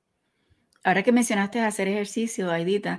Ahora 0.84 1.02
que 1.02 1.12
mencionaste 1.12 1.60
hacer 1.60 1.88
ejercicio, 1.88 2.50
Aidita, 2.50 2.98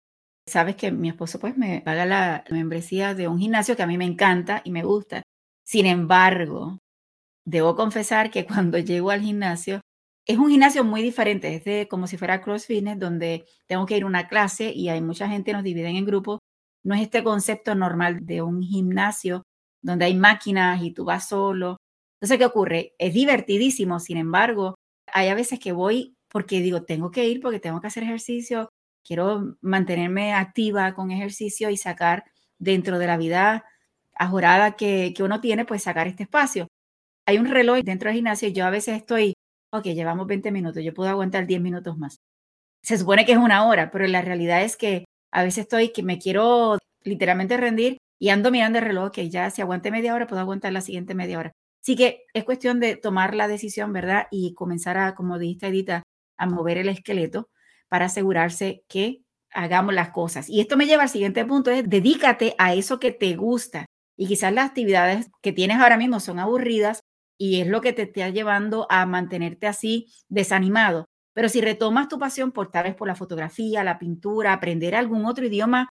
sabes 0.49 0.75
que 0.75 0.91
mi 0.91 1.09
esposo 1.09 1.39
pues 1.39 1.57
me 1.57 1.81
paga 1.81 2.05
la 2.05 2.43
membresía 2.49 3.13
de 3.15 3.27
un 3.27 3.39
gimnasio 3.39 3.75
que 3.75 3.83
a 3.83 3.87
mí 3.87 3.97
me 3.97 4.05
encanta 4.05 4.61
y 4.63 4.71
me 4.71 4.83
gusta. 4.83 5.23
Sin 5.63 5.85
embargo, 5.85 6.79
debo 7.45 7.75
confesar 7.75 8.31
que 8.31 8.45
cuando 8.45 8.77
llego 8.79 9.11
al 9.11 9.21
gimnasio, 9.21 9.81
es 10.27 10.37
un 10.37 10.49
gimnasio 10.49 10.83
muy 10.83 11.01
diferente, 11.01 11.55
es 11.55 11.63
de 11.65 11.87
como 11.89 12.07
si 12.07 12.17
fuera 12.17 12.41
CrossFit, 12.41 12.85
donde 12.97 13.45
tengo 13.67 13.85
que 13.85 13.97
ir 13.97 14.03
a 14.03 14.07
una 14.07 14.27
clase 14.27 14.71
y 14.71 14.89
hay 14.89 15.01
mucha 15.01 15.27
gente, 15.27 15.53
nos 15.53 15.63
dividen 15.63 15.95
en 15.95 16.05
grupos. 16.05 16.39
No 16.83 16.95
es 16.95 17.01
este 17.01 17.23
concepto 17.23 17.75
normal 17.75 18.25
de 18.25 18.41
un 18.41 18.61
gimnasio 18.61 19.43
donde 19.81 20.05
hay 20.05 20.15
máquinas 20.15 20.81
y 20.83 20.91
tú 20.91 21.05
vas 21.05 21.27
solo. 21.27 21.77
Entonces, 22.21 22.37
¿qué 22.37 22.45
ocurre? 22.45 22.93
Es 22.99 23.13
divertidísimo, 23.13 23.99
sin 23.99 24.17
embargo, 24.17 24.75
hay 25.07 25.29
a 25.29 25.35
veces 25.35 25.59
que 25.59 25.71
voy 25.71 26.15
porque 26.31 26.61
digo, 26.61 26.83
tengo 26.83 27.11
que 27.11 27.27
ir 27.27 27.41
porque 27.41 27.59
tengo 27.59 27.81
que 27.81 27.87
hacer 27.87 28.03
ejercicio, 28.03 28.69
quiero 29.09 29.57
mantenerme 29.61 30.33
activa 30.33 30.93
con 30.93 31.11
ejercicio 31.11 31.69
y 31.69 31.77
sacar 31.77 32.25
dentro 32.59 32.99
de 32.99 33.07
la 33.07 33.17
vida 33.17 33.65
ajorada 34.15 34.75
que, 34.77 35.13
que 35.15 35.23
uno 35.23 35.41
tiene, 35.41 35.65
pues 35.65 35.83
sacar 35.83 36.07
este 36.07 36.23
espacio. 36.23 36.67
Hay 37.25 37.37
un 37.39 37.47
reloj 37.47 37.79
dentro 37.83 38.09
del 38.09 38.17
gimnasio 38.17 38.49
y 38.49 38.53
yo 38.53 38.65
a 38.65 38.69
veces 38.69 38.97
estoy 38.97 39.33
ok, 39.71 39.85
llevamos 39.85 40.27
20 40.27 40.51
minutos, 40.51 40.83
yo 40.83 40.93
puedo 40.93 41.09
aguantar 41.09 41.47
10 41.47 41.61
minutos 41.61 41.97
más. 41.97 42.19
Se 42.83 42.97
supone 42.97 43.25
que 43.25 43.33
es 43.33 43.37
una 43.37 43.67
hora, 43.67 43.91
pero 43.91 44.07
la 44.07 44.21
realidad 44.21 44.63
es 44.63 44.77
que 44.77 45.05
a 45.31 45.43
veces 45.43 45.63
estoy 45.63 45.91
que 45.93 46.03
me 46.03 46.19
quiero 46.19 46.77
literalmente 47.03 47.57
rendir 47.57 47.97
y 48.19 48.29
ando 48.29 48.51
mirando 48.51 48.79
el 48.79 48.85
reloj, 48.85 49.11
que 49.11 49.29
ya 49.29 49.49
si 49.51 49.61
aguante 49.61 49.91
media 49.91 50.15
hora, 50.15 50.27
puedo 50.27 50.41
aguantar 50.41 50.73
la 50.73 50.81
siguiente 50.81 51.15
media 51.15 51.39
hora. 51.39 51.51
Así 51.81 51.95
que 51.95 52.25
es 52.33 52.43
cuestión 52.43 52.79
de 52.79 52.97
tomar 52.97 53.35
la 53.35 53.47
decisión, 53.47 53.93
¿verdad? 53.93 54.27
Y 54.31 54.53
comenzar 54.53 54.97
a, 54.97 55.15
como 55.15 55.39
dijiste, 55.39 55.67
Edita, 55.67 56.03
a 56.37 56.45
mover 56.47 56.77
el 56.77 56.89
esqueleto 56.89 57.49
para 57.89 58.05
asegurarse 58.05 58.83
que 58.87 59.23
hagamos 59.51 59.93
las 59.93 60.11
cosas. 60.11 60.49
Y 60.49 60.61
esto 60.61 60.77
me 60.77 60.85
lleva 60.85 61.03
al 61.03 61.09
siguiente 61.09 61.43
punto, 61.45 61.71
es 61.71 61.89
dedícate 61.89 62.55
a 62.57 62.73
eso 62.73 62.99
que 62.99 63.11
te 63.11 63.35
gusta. 63.35 63.85
Y 64.15 64.27
quizás 64.27 64.53
las 64.53 64.69
actividades 64.69 65.29
que 65.41 65.53
tienes 65.53 65.77
ahora 65.77 65.97
mismo 65.97 66.19
son 66.19 66.39
aburridas 66.39 67.01
y 67.37 67.61
es 67.61 67.67
lo 67.67 67.81
que 67.81 67.93
te 67.93 68.03
está 68.03 68.29
llevando 68.29 68.85
a 68.89 69.05
mantenerte 69.05 69.65
así 69.67 70.07
desanimado. 70.27 71.05
Pero 71.33 71.47
si 71.49 71.61
retomas 71.61 72.09
tu 72.09 72.19
pasión 72.19 72.51
por 72.51 72.69
tal 72.69 72.83
vez 72.83 72.95
por 72.95 73.07
la 73.07 73.15
fotografía, 73.15 73.83
la 73.83 73.97
pintura, 73.97 74.53
aprender 74.53 74.95
algún 74.95 75.25
otro 75.25 75.45
idioma, 75.45 75.89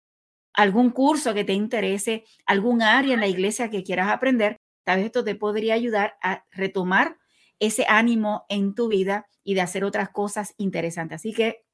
algún 0.54 0.90
curso 0.90 1.34
que 1.34 1.44
te 1.44 1.52
interese, 1.52 2.24
algún 2.46 2.82
área 2.82 3.14
en 3.14 3.20
la 3.20 3.28
iglesia 3.28 3.70
que 3.70 3.84
quieras 3.84 4.08
aprender, 4.08 4.56
tal 4.84 4.96
vez 4.96 5.06
esto 5.06 5.22
te 5.22 5.34
podría 5.36 5.74
ayudar 5.74 6.16
a 6.22 6.44
retomar 6.50 7.16
ese 7.60 7.86
ánimo 7.88 8.44
en 8.48 8.74
tu 8.74 8.88
vida 8.88 9.26
y 9.44 9.54
de 9.54 9.60
hacer 9.60 9.84
otras 9.84 10.08
cosas 10.10 10.54
interesantes. 10.56 11.16
Así 11.16 11.32
que 11.32 11.65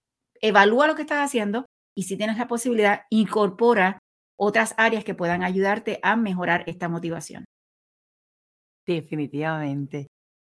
evalúa 0.43 0.87
lo 0.87 0.95
que 0.95 1.03
estás 1.03 1.25
haciendo 1.25 1.67
y 1.95 2.05
si 2.05 2.17
tienes 2.17 2.39
la 2.39 2.49
posibilidad, 2.49 3.03
incorpora 3.11 3.99
otras 4.37 4.75
áreas 4.77 5.05
que 5.05 5.15
puedan 5.15 5.43
ayudarte 5.43 6.01
a 6.03 6.17
mejorar 6.17 6.65
esta 6.67 6.89
motivación. 6.89 7.45
Definitivamente. 8.87 10.09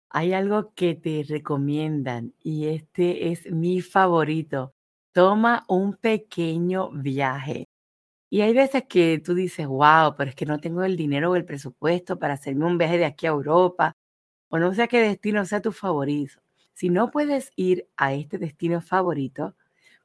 Hay 0.09 0.33
algo 0.33 0.73
que 0.73 0.95
te 0.95 1.25
recomiendan 1.27 2.33
y 2.41 2.67
este 2.67 3.31
es 3.31 3.51
mi 3.51 3.81
favorito. 3.81 4.73
Toma 5.13 5.65
un 5.67 5.95
pequeño 5.95 6.91
viaje. 6.91 7.65
Y 8.29 8.41
hay 8.41 8.53
veces 8.53 8.83
que 8.89 9.19
tú 9.19 9.33
dices, 9.35 9.67
wow, 9.67 10.15
pero 10.17 10.29
es 10.29 10.35
que 10.35 10.45
no 10.45 10.59
tengo 10.59 10.83
el 10.83 10.97
dinero 10.97 11.31
o 11.31 11.35
el 11.35 11.45
presupuesto 11.45 12.19
para 12.19 12.33
hacerme 12.33 12.65
un 12.65 12.77
viaje 12.77 12.97
de 12.97 13.05
aquí 13.05 13.25
a 13.25 13.29
Europa 13.29 13.93
o 14.49 14.59
no 14.59 14.73
sé 14.73 14.87
qué 14.87 14.99
destino 15.01 15.45
sea 15.45 15.61
tu 15.61 15.71
favorito. 15.71 16.41
Si 16.73 16.89
no 16.89 17.11
puedes 17.11 17.51
ir 17.55 17.87
a 17.97 18.13
este 18.13 18.37
destino 18.37 18.81
favorito, 18.81 19.55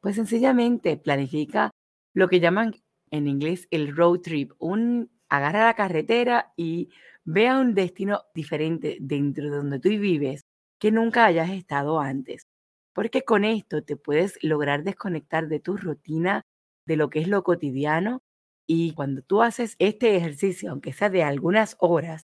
pues 0.02 0.16
sencillamente 0.16 0.96
planifica 0.98 1.70
lo 2.14 2.28
que 2.28 2.40
llaman 2.40 2.74
en 3.10 3.28
inglés 3.28 3.68
el 3.70 3.96
road 3.96 4.20
trip. 4.20 4.52
Un 4.58 5.10
agarra 5.28 5.64
la 5.66 5.74
carretera 5.74 6.52
y 6.56 6.90
Ve 7.24 7.46
a 7.48 7.58
un 7.58 7.74
destino 7.74 8.22
diferente 8.34 8.98
dentro 9.00 9.44
de 9.44 9.56
donde 9.56 9.78
tú 9.78 9.88
vives 9.90 10.42
que 10.80 10.90
nunca 10.90 11.24
hayas 11.24 11.50
estado 11.50 12.00
antes. 12.00 12.46
Porque 12.94 13.22
con 13.22 13.44
esto 13.44 13.84
te 13.84 13.96
puedes 13.96 14.38
lograr 14.42 14.82
desconectar 14.82 15.48
de 15.48 15.60
tu 15.60 15.76
rutina, 15.76 16.42
de 16.86 16.96
lo 16.96 17.10
que 17.10 17.20
es 17.20 17.28
lo 17.28 17.44
cotidiano. 17.44 18.20
Y 18.66 18.92
cuando 18.94 19.22
tú 19.22 19.42
haces 19.42 19.76
este 19.78 20.16
ejercicio, 20.16 20.70
aunque 20.70 20.92
sea 20.92 21.10
de 21.10 21.22
algunas 21.22 21.76
horas, 21.78 22.22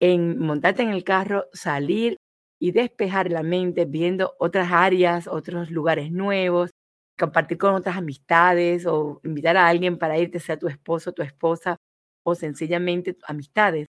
en 0.00 0.38
montarte 0.38 0.82
en 0.82 0.90
el 0.90 1.04
carro, 1.04 1.46
salir 1.52 2.16
y 2.60 2.70
despejar 2.72 3.30
la 3.30 3.42
mente 3.42 3.84
viendo 3.84 4.34
otras 4.38 4.70
áreas, 4.70 5.26
otros 5.26 5.70
lugares 5.70 6.12
nuevos, 6.12 6.70
compartir 7.18 7.58
con 7.58 7.74
otras 7.74 7.96
amistades 7.96 8.86
o 8.86 9.20
invitar 9.24 9.56
a 9.56 9.68
alguien 9.68 9.98
para 9.98 10.18
irte, 10.18 10.40
sea 10.40 10.58
tu 10.58 10.68
esposo, 10.68 11.12
tu 11.12 11.22
esposa 11.22 11.76
o 12.22 12.34
sencillamente 12.34 13.16
amistades, 13.26 13.86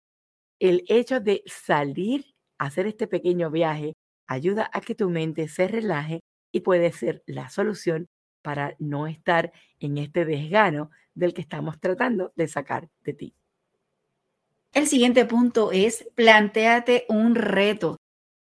el 0.61 0.85
hecho 0.89 1.21
de 1.21 1.43
salir 1.47 2.35
a 2.59 2.67
hacer 2.67 2.87
este 2.87 3.07
pequeño 3.07 3.51
viaje 3.51 3.95
ayuda 4.27 4.71
a 4.73 4.81
que 4.81 4.95
tu 4.95 5.11
mente 5.11 5.49
se 5.49 5.69
relaje 5.69 6.21
y 6.53 6.61
puede 6.61 6.93
ser 6.93 7.23
la 7.27 7.49
solución 7.49 8.07
para 8.43 8.77
no 8.79 9.07
estar 9.07 9.53
en 9.81 9.99
este 9.99 10.25
desgano 10.25 10.91
del 11.15 11.35
que 11.35 11.41
estamos 11.41 11.81
tratando 11.81 12.33
de 12.37 12.49
sacar 12.49 12.89
de 13.03 13.13
ti. 13.13 13.35
El 14.73 14.87
siguiente 14.87 15.25
punto 15.25 15.73
es 15.73 16.07
planteate 16.15 17.07
un 17.09 17.35
reto. 17.35 17.97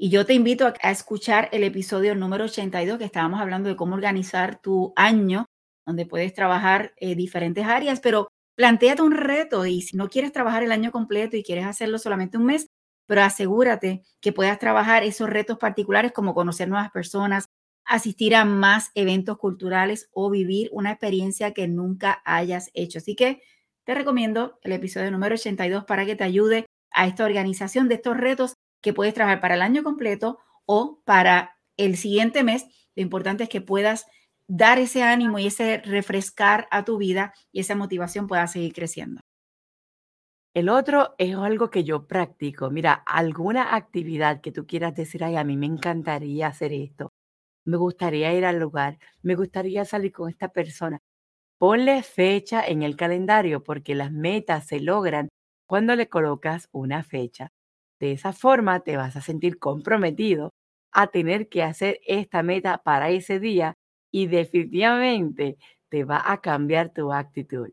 Y 0.03 0.09
yo 0.09 0.25
te 0.25 0.33
invito 0.33 0.65
a, 0.65 0.89
escuchar 0.89 1.47
el 1.51 1.63
episodio 1.63 2.15
número 2.15 2.45
82 2.45 2.97
que 2.97 3.05
estábamos 3.05 3.39
hablando 3.39 3.69
de 3.69 3.75
cómo 3.75 3.93
organizar 3.93 4.59
tu 4.59 4.93
año, 4.95 5.45
donde 5.85 6.07
puedes 6.07 6.33
trabajar 6.33 6.91
eh, 6.97 7.13
diferentes 7.13 7.67
áreas, 7.67 7.99
pero 7.99 8.27
planteate 8.55 9.03
un 9.03 9.11
reto 9.11 9.63
y 9.67 9.83
si 9.83 9.95
no 9.95 10.09
quieres 10.09 10.31
trabajar 10.31 10.63
el 10.63 10.71
año 10.71 10.91
completo 10.91 11.37
y 11.37 11.43
quieres 11.43 11.67
hacerlo 11.67 11.99
solamente 11.99 12.39
un 12.39 12.45
mes, 12.45 12.65
pero 13.05 13.21
asegúrate 13.21 14.01
que 14.21 14.33
puedas 14.33 14.57
trabajar 14.57 15.03
esos 15.03 15.29
retos 15.29 15.59
particulares 15.59 16.13
como 16.13 16.33
conocer 16.33 16.67
nuevas 16.67 16.89
personas, 16.89 17.45
asistir 17.85 18.33
a 18.33 18.43
más 18.43 18.89
eventos 18.95 19.37
culturales 19.37 20.09
o 20.13 20.31
vivir 20.31 20.69
una 20.71 20.93
experiencia 20.93 21.53
que 21.53 21.67
nunca 21.67 22.23
hayas 22.25 22.71
hecho. 22.73 22.97
Así 22.97 23.15
que 23.15 23.43
te 23.83 23.93
recomiendo 23.93 24.57
el 24.63 24.71
episodio 24.71 25.11
número 25.11 25.35
82 25.35 25.85
para 25.85 26.07
que 26.07 26.15
te 26.15 26.23
ayude 26.23 26.65
a 26.89 27.05
esta 27.05 27.23
organización 27.23 27.87
de 27.87 27.95
estos 27.95 28.17
retos 28.17 28.55
que 28.81 28.93
puedes 28.93 29.13
trabajar 29.13 29.41
para 29.41 29.55
el 29.55 29.61
año 29.61 29.83
completo 29.83 30.39
o 30.65 31.01
para 31.05 31.57
el 31.77 31.97
siguiente 31.97 32.43
mes. 32.43 32.65
Lo 32.95 33.03
importante 33.03 33.43
es 33.43 33.49
que 33.49 33.61
puedas 33.61 34.05
dar 34.47 34.79
ese 34.79 35.03
ánimo 35.03 35.39
y 35.39 35.47
ese 35.47 35.81
refrescar 35.85 36.67
a 36.71 36.83
tu 36.83 36.97
vida 36.97 37.33
y 37.51 37.61
esa 37.61 37.75
motivación 37.75 38.27
pueda 38.27 38.47
seguir 38.47 38.73
creciendo. 38.73 39.21
El 40.53 40.69
otro 40.69 41.15
es 41.17 41.35
algo 41.35 41.69
que 41.69 41.83
yo 41.83 42.07
practico. 42.07 42.69
Mira, 42.69 42.93
alguna 42.93 43.75
actividad 43.75 44.41
que 44.41 44.51
tú 44.51 44.65
quieras 44.67 44.95
decir, 44.95 45.23
ay, 45.23 45.37
a 45.37 45.43
mí 45.45 45.55
me 45.55 45.65
encantaría 45.65 46.47
hacer 46.47 46.73
esto, 46.73 47.13
me 47.65 47.77
gustaría 47.77 48.33
ir 48.33 48.45
al 48.45 48.59
lugar, 48.59 48.97
me 49.23 49.35
gustaría 49.35 49.85
salir 49.85 50.11
con 50.11 50.29
esta 50.29 50.49
persona. 50.49 50.99
Ponle 51.59 52.03
fecha 52.03 52.65
en 52.67 52.83
el 52.83 52.97
calendario 52.97 53.63
porque 53.63 53.95
las 53.95 54.11
metas 54.11 54.67
se 54.67 54.79
logran 54.81 55.29
cuando 55.67 55.95
le 55.95 56.09
colocas 56.09 56.69
una 56.73 57.03
fecha. 57.03 57.51
De 58.01 58.13
esa 58.13 58.33
forma 58.33 58.79
te 58.79 58.97
vas 58.97 59.15
a 59.15 59.21
sentir 59.21 59.59
comprometido 59.59 60.55
a 60.91 61.11
tener 61.11 61.49
que 61.49 61.61
hacer 61.61 61.99
esta 62.07 62.41
meta 62.41 62.79
para 62.79 63.11
ese 63.11 63.39
día 63.39 63.77
y 64.09 64.25
definitivamente 64.25 65.59
te 65.87 66.03
va 66.03 66.23
a 66.25 66.41
cambiar 66.41 66.91
tu 66.91 67.13
actitud. 67.13 67.69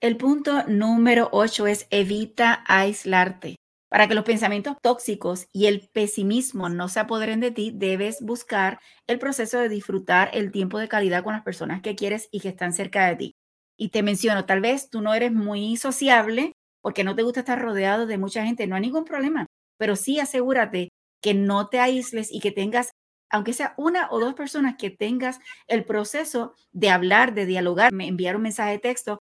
El 0.00 0.16
punto 0.16 0.64
número 0.68 1.28
8 1.32 1.66
es 1.66 1.86
evita 1.90 2.64
aislarte. 2.66 3.56
Para 3.90 4.08
que 4.08 4.14
los 4.14 4.24
pensamientos 4.24 4.76
tóxicos 4.80 5.48
y 5.52 5.66
el 5.66 5.90
pesimismo 5.92 6.70
no 6.70 6.88
se 6.88 7.00
apoderen 7.00 7.40
de 7.40 7.50
ti, 7.50 7.72
debes 7.74 8.22
buscar 8.22 8.80
el 9.06 9.18
proceso 9.18 9.58
de 9.58 9.68
disfrutar 9.68 10.30
el 10.32 10.50
tiempo 10.50 10.78
de 10.78 10.88
calidad 10.88 11.24
con 11.24 11.34
las 11.34 11.42
personas 11.42 11.82
que 11.82 11.94
quieres 11.94 12.30
y 12.32 12.40
que 12.40 12.48
están 12.48 12.72
cerca 12.72 13.06
de 13.06 13.16
ti. 13.16 13.34
Y 13.76 13.90
te 13.90 14.02
menciono, 14.02 14.46
tal 14.46 14.62
vez 14.62 14.88
tú 14.88 15.02
no 15.02 15.12
eres 15.12 15.32
muy 15.32 15.76
sociable 15.76 16.54
porque 16.82 17.04
no 17.04 17.14
te 17.14 17.22
gusta 17.22 17.40
estar 17.40 17.60
rodeado 17.60 18.06
de 18.06 18.18
mucha 18.18 18.44
gente, 18.44 18.66
no 18.66 18.76
hay 18.76 18.82
ningún 18.82 19.04
problema, 19.04 19.46
pero 19.78 19.96
sí 19.96 20.20
asegúrate 20.20 20.90
que 21.22 21.34
no 21.34 21.68
te 21.68 21.80
aísles 21.80 22.32
y 22.32 22.40
que 22.40 22.52
tengas, 22.52 22.90
aunque 23.30 23.52
sea 23.52 23.74
una 23.76 24.08
o 24.10 24.20
dos 24.20 24.34
personas, 24.34 24.76
que 24.78 24.90
tengas 24.90 25.40
el 25.66 25.84
proceso 25.84 26.54
de 26.72 26.90
hablar, 26.90 27.34
de 27.34 27.46
dialogar, 27.46 27.92
enviar 27.92 28.36
un 28.36 28.42
mensaje 28.42 28.72
de 28.72 28.78
texto, 28.78 29.18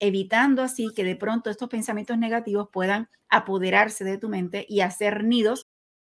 evitando 0.00 0.62
así 0.62 0.88
que 0.94 1.04
de 1.04 1.16
pronto 1.16 1.50
estos 1.50 1.68
pensamientos 1.68 2.18
negativos 2.18 2.68
puedan 2.72 3.08
apoderarse 3.28 4.04
de 4.04 4.18
tu 4.18 4.28
mente 4.28 4.64
y 4.68 4.80
hacer 4.80 5.24
nidos. 5.24 5.66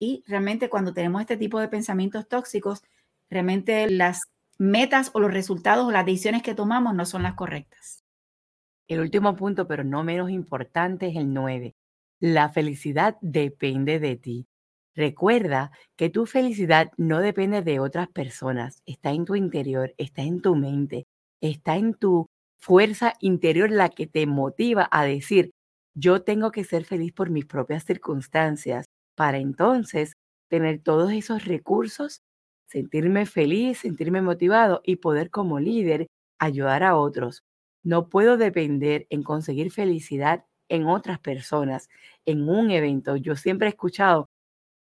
Y 0.01 0.25
realmente 0.27 0.69
cuando 0.69 0.95
tenemos 0.95 1.21
este 1.21 1.37
tipo 1.37 1.61
de 1.61 1.69
pensamientos 1.69 2.29
tóxicos, 2.29 2.83
realmente 3.31 3.91
las 3.91 4.23
metas 4.59 5.11
o 5.15 5.21
los 5.21 5.33
resultados 5.33 5.87
o 5.87 5.93
las 5.93 6.07
decisiones 6.07 6.43
que 6.43 6.55
tomamos 6.55 6.95
no 6.95 7.07
son 7.07 7.23
las 7.23 7.35
correctas. 7.35 8.05
El 8.89 9.01
último 9.01 9.37
punto, 9.37 9.67
pero 9.67 9.85
no 9.85 10.03
menos 10.05 10.31
importante, 10.31 11.09
es 11.09 11.17
el 11.17 11.33
9. 11.33 11.75
La 12.21 12.49
felicidad 12.49 13.17
depende 13.21 14.01
de 14.01 14.17
ti. 14.17 14.47
Recuerda 14.95 15.71
que 15.97 16.11
tu 16.11 16.27
felicidad 16.27 16.91
no 16.97 17.21
depende 17.21 17.63
de 17.63 17.81
otras 17.81 18.09
personas, 18.09 18.83
está 18.87 19.13
en 19.13 19.25
tu 19.25 19.37
interior, 19.37 19.95
está 19.99 20.23
en 20.23 20.41
tu 20.43 20.57
mente, 20.57 21.07
está 21.41 21.77
en 21.77 21.95
tu 21.95 22.27
fuerza 22.61 23.15
interior 23.21 23.71
la 23.71 23.91
que 23.91 24.07
te 24.09 24.27
motiva 24.27 24.89
a 24.91 25.05
decir, 25.05 25.51
yo 25.95 26.23
tengo 26.23 26.51
que 26.51 26.65
ser 26.65 26.85
feliz 26.85 27.13
por 27.13 27.31
mis 27.31 27.47
propias 27.47 27.85
circunstancias, 27.85 28.87
para 29.15 29.39
entonces 29.39 30.15
tener 30.49 30.81
todos 30.83 31.13
esos 31.13 31.45
recursos, 31.45 32.23
sentirme 32.69 33.27
feliz, 33.27 33.79
sentirme 33.79 34.23
motivado 34.23 34.81
y 34.85 34.97
poder 34.97 35.31
como 35.31 35.61
líder 35.61 36.09
ayudar 36.41 36.83
a 36.83 36.97
otros. 36.97 37.43
No 37.89 38.09
puedo 38.09 38.37
depender 38.37 39.07
en 39.11 39.23
conseguir 39.23 39.71
felicidad 39.73 40.45
en 40.69 40.87
otras 40.87 41.19
personas, 41.21 41.89
en 42.27 42.49
un 42.49 42.71
evento. 42.71 43.17
Yo 43.17 43.37
siempre 43.37 43.69
he 43.69 43.71
escuchado, 43.71 44.29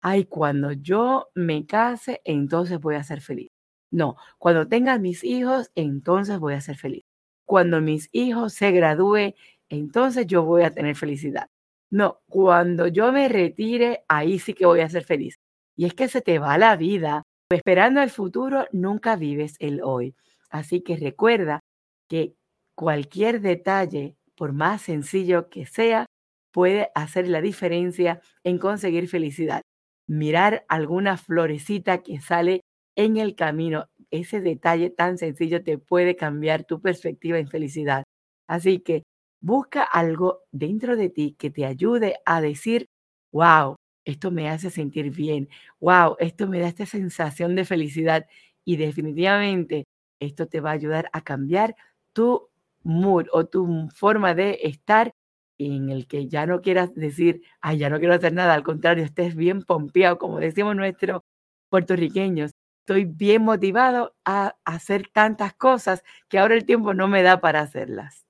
ay, 0.03 0.25
cuando 0.27 0.73
yo 0.73 1.29
me 1.35 1.67
case, 1.67 2.23
entonces 2.25 2.81
voy 2.81 2.97
a 2.97 3.05
ser 3.05 3.21
feliz. 3.21 3.51
No, 3.91 4.17
cuando 4.39 4.69
tenga 4.69 4.99
mis 4.99 5.25
hijos, 5.25 5.71
entonces 5.75 6.39
voy 6.39 6.55
a 6.55 6.61
ser 6.61 6.77
feliz 6.77 7.05
cuando 7.45 7.81
mis 7.81 8.09
hijos 8.13 8.55
se 8.55 8.73
gradúen, 8.73 9.35
entonces 9.69 10.27
yo 10.27 10.45
voy 10.45 10.63
a 10.63 10.71
tener 10.71 10.97
felicidad. 10.97 11.49
No, 11.91 12.21
cuando 12.29 12.89
yo 12.89 13.13
me 13.13 13.29
retire, 13.29 14.05
ahí 14.09 14.39
sí 14.39 14.55
que 14.55 14.67
voy 14.67 14.81
a 14.81 14.89
ser 14.89 15.05
feliz. 15.05 15.39
Y 15.77 15.87
es 15.87 15.95
que 15.95 16.09
se 16.09 16.21
te 16.21 16.39
va 16.39 16.59
la 16.59 16.77
vida. 16.77 17.23
Esperando 17.51 18.03
el 18.03 18.11
futuro, 18.11 18.67
nunca 18.73 19.17
vives 19.17 19.57
el 19.61 19.83
hoy. 19.83 20.15
Así 20.51 20.81
que 20.83 20.97
recuerda 20.97 21.61
que 22.09 22.35
cualquier 22.75 23.41
detalle, 23.41 24.17
por 24.37 24.53
más 24.53 24.83
sencillo 24.83 25.49
que 25.49 25.67
sea, 25.67 26.07
puede 26.53 26.91
hacer 26.95 27.29
la 27.29 27.41
diferencia 27.41 28.21
en 28.45 28.59
conseguir 28.59 29.09
felicidad. 29.09 29.63
Mirar 30.09 30.65
alguna 30.69 31.17
florecita 31.17 32.03
que 32.03 32.21
sale 32.21 32.61
en 32.97 33.17
el 33.17 33.35
camino 33.35 33.87
ese 34.11 34.41
detalle 34.41 34.91
tan 34.91 35.19
sencillo 35.19 35.63
te 35.65 35.79
puede 35.79 36.15
cambiar 36.17 36.65
tu 36.65 36.81
perspectiva 36.81 37.39
en 37.39 37.49
felicidad. 37.49 38.05
Así 38.49 38.79
que 38.81 39.03
busca 39.41 39.83
algo 39.83 40.41
dentro 40.53 40.97
de 40.97 41.09
ti 41.11 41.35
que 41.39 41.51
te 41.51 41.65
ayude 41.67 42.17
a 42.27 42.41
decir, 42.41 42.87
wow, 43.33 43.77
esto 44.05 44.31
me 44.31 44.49
hace 44.51 44.71
sentir 44.71 45.11
bien, 45.11 45.49
wow, 45.81 46.17
esto 46.19 46.47
me 46.49 46.61
da 46.61 46.69
esta 46.69 46.87
sensación 46.87 47.55
de 47.57 47.65
felicidad 47.65 48.27
y 48.65 48.77
definitivamente 48.77 49.85
esto 50.21 50.47
te 50.47 50.61
va 50.61 50.71
a 50.71 50.75
ayudar 50.75 51.09
a 51.13 51.23
cambiar 51.23 51.75
tu 52.13 52.49
mood 52.85 53.27
o 53.33 53.47
tu 53.47 53.89
forma 53.95 54.35
de 54.35 54.61
estar 54.63 55.13
en 55.59 55.91
el 55.91 56.07
que 56.07 56.29
ya 56.29 56.47
no 56.47 56.61
quieras 56.61 56.95
decir, 56.95 57.43
ay, 57.61 57.79
ya 57.79 57.91
no 57.91 57.99
quiero 57.99 58.15
hacer 58.15 58.33
nada, 58.33 58.55
al 58.55 58.63
contrario, 58.63 59.05
estés 59.05 59.35
bien 59.35 59.63
pompeado, 59.63 60.19
como 60.19 60.39
decimos 60.41 60.77
nuestros 60.77 61.23
puertorriqueños, 61.71 62.53
estoy 62.81 63.05
bien 63.05 63.43
motivado 63.43 64.15
a 64.25 64.57
hacer 64.65 65.09
tantas 65.13 65.55
cosas 65.55 66.03
que 66.29 66.39
ahora 66.39 66.55
el 66.55 66.65
tiempo 66.65 66.95
no 66.95 67.09
me 67.09 67.23
da 67.23 67.41
para 67.41 67.61
hacerlas. 67.61 68.25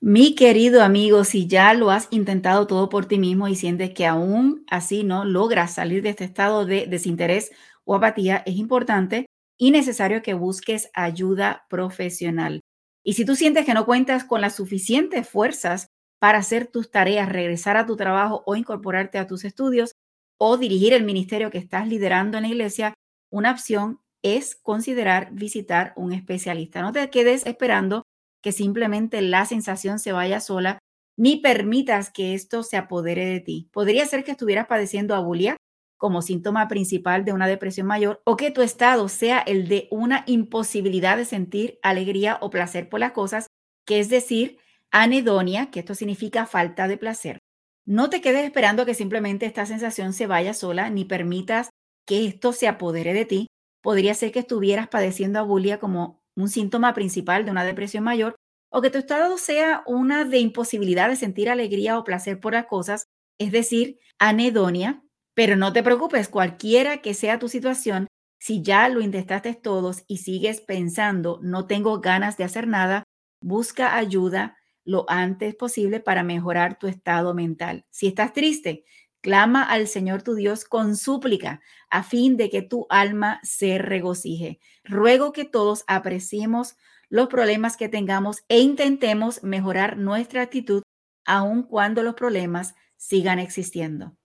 Mi 0.00 0.36
querido 0.36 0.84
amigo, 0.84 1.24
si 1.24 1.48
ya 1.48 1.74
lo 1.74 1.90
has 1.90 2.06
intentado 2.12 2.68
todo 2.68 2.88
por 2.88 3.06
ti 3.06 3.18
mismo 3.18 3.48
y 3.48 3.56
sientes 3.56 3.90
que 3.94 4.06
aún 4.06 4.64
así 4.70 5.02
no 5.02 5.24
logras 5.24 5.74
salir 5.74 6.02
de 6.02 6.10
este 6.10 6.24
estado 6.24 6.66
de 6.66 6.86
desinterés 6.86 7.50
o 7.84 7.96
apatía, 7.96 8.42
es 8.46 8.56
importante 8.56 9.26
y 9.56 9.72
necesario 9.72 10.22
que 10.22 10.34
busques 10.34 10.88
ayuda 10.94 11.66
profesional. 11.68 12.60
Y 13.04 13.14
si 13.14 13.24
tú 13.24 13.36
sientes 13.36 13.64
que 13.64 13.74
no 13.74 13.86
cuentas 13.86 14.24
con 14.24 14.40
las 14.40 14.56
suficientes 14.56 15.28
fuerzas 15.28 15.88
para 16.18 16.38
hacer 16.38 16.66
tus 16.66 16.90
tareas, 16.90 17.28
regresar 17.28 17.76
a 17.76 17.86
tu 17.86 17.96
trabajo 17.96 18.42
o 18.46 18.56
incorporarte 18.56 19.18
a 19.18 19.26
tus 19.26 19.44
estudios, 19.44 19.92
o 20.38 20.56
dirigir 20.56 20.92
el 20.92 21.04
ministerio 21.04 21.50
que 21.50 21.58
estás 21.58 21.88
liderando 21.88 22.38
en 22.38 22.44
la 22.44 22.48
iglesia, 22.48 22.94
una 23.30 23.50
opción 23.50 24.00
es 24.22 24.56
considerar 24.56 25.30
visitar 25.32 25.92
un 25.96 26.12
especialista. 26.12 26.80
No 26.80 26.92
te 26.92 27.10
quedes 27.10 27.44
esperando 27.46 28.02
que 28.42 28.52
simplemente 28.52 29.20
la 29.20 29.44
sensación 29.46 29.98
se 29.98 30.12
vaya 30.12 30.40
sola, 30.40 30.78
ni 31.16 31.36
permitas 31.36 32.10
que 32.10 32.34
esto 32.34 32.62
se 32.62 32.76
apodere 32.76 33.26
de 33.26 33.40
ti. 33.40 33.68
Podría 33.72 34.06
ser 34.06 34.22
que 34.22 34.30
estuvieras 34.30 34.68
padeciendo 34.68 35.14
abulia 35.14 35.56
como 35.98 36.22
síntoma 36.22 36.68
principal 36.68 37.24
de 37.24 37.32
una 37.32 37.46
depresión 37.46 37.86
mayor 37.86 38.22
o 38.24 38.36
que 38.36 38.50
tu 38.50 38.62
estado 38.62 39.08
sea 39.08 39.40
el 39.40 39.68
de 39.68 39.88
una 39.90 40.24
imposibilidad 40.26 41.16
de 41.16 41.24
sentir 41.24 41.78
alegría 41.82 42.38
o 42.40 42.50
placer 42.50 42.88
por 42.88 43.00
las 43.00 43.12
cosas, 43.12 43.48
que 43.84 44.00
es 44.00 44.08
decir, 44.08 44.58
anedonia, 44.90 45.70
que 45.70 45.80
esto 45.80 45.94
significa 45.94 46.46
falta 46.46 46.88
de 46.88 46.96
placer. 46.96 47.38
No 47.84 48.10
te 48.10 48.20
quedes 48.20 48.44
esperando 48.44 48.86
que 48.86 48.94
simplemente 48.94 49.46
esta 49.46 49.66
sensación 49.66 50.12
se 50.12 50.26
vaya 50.26 50.54
sola, 50.54 50.90
ni 50.90 51.04
permitas 51.04 51.70
que 52.06 52.26
esto 52.26 52.52
se 52.52 52.68
apodere 52.68 53.12
de 53.12 53.24
ti. 53.24 53.46
Podría 53.82 54.14
ser 54.14 54.32
que 54.32 54.40
estuvieras 54.40 54.88
padeciendo 54.88 55.38
abulia 55.38 55.78
como 55.78 56.20
un 56.36 56.48
síntoma 56.48 56.94
principal 56.94 57.44
de 57.44 57.50
una 57.50 57.64
depresión 57.64 58.04
mayor 58.04 58.36
o 58.70 58.82
que 58.82 58.90
tu 58.90 58.98
estado 58.98 59.38
sea 59.38 59.82
una 59.86 60.24
de 60.24 60.38
imposibilidad 60.38 61.08
de 61.08 61.16
sentir 61.16 61.48
alegría 61.48 61.98
o 61.98 62.04
placer 62.04 62.40
por 62.40 62.52
las 62.52 62.66
cosas, 62.66 63.04
es 63.38 63.52
decir, 63.52 63.98
anedonia. 64.18 65.02
Pero 65.38 65.54
no 65.54 65.72
te 65.72 65.84
preocupes, 65.84 66.28
cualquiera 66.28 67.00
que 67.00 67.14
sea 67.14 67.38
tu 67.38 67.48
situación, 67.48 68.08
si 68.40 68.60
ya 68.60 68.88
lo 68.88 69.00
intentaste 69.00 69.54
todos 69.54 70.02
y 70.08 70.16
sigues 70.16 70.60
pensando, 70.60 71.38
no 71.44 71.68
tengo 71.68 72.00
ganas 72.00 72.36
de 72.36 72.42
hacer 72.42 72.66
nada, 72.66 73.04
busca 73.40 73.94
ayuda 73.94 74.56
lo 74.84 75.08
antes 75.08 75.54
posible 75.54 76.00
para 76.00 76.24
mejorar 76.24 76.76
tu 76.76 76.88
estado 76.88 77.34
mental. 77.34 77.86
Si 77.88 78.08
estás 78.08 78.32
triste, 78.32 78.84
clama 79.20 79.62
al 79.62 79.86
Señor 79.86 80.22
tu 80.22 80.34
Dios 80.34 80.64
con 80.64 80.96
súplica 80.96 81.60
a 81.88 82.02
fin 82.02 82.36
de 82.36 82.50
que 82.50 82.62
tu 82.62 82.88
alma 82.90 83.38
se 83.44 83.78
regocije. 83.78 84.58
Ruego 84.82 85.30
que 85.30 85.44
todos 85.44 85.84
apreciemos 85.86 86.74
los 87.10 87.28
problemas 87.28 87.76
que 87.76 87.88
tengamos 87.88 88.42
e 88.48 88.58
intentemos 88.58 89.44
mejorar 89.44 89.98
nuestra 89.98 90.42
actitud 90.42 90.82
aun 91.24 91.62
cuando 91.62 92.02
los 92.02 92.14
problemas 92.14 92.74
sigan 92.96 93.38
existiendo. 93.38 94.18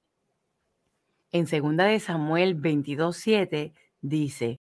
En 1.33 1.45
2 1.45 1.77
de 1.77 1.99
Samuel 1.99 2.61
22:7 2.61 3.73
dice: 4.01 4.59